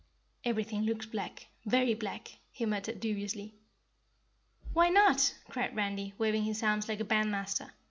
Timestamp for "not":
4.89-5.35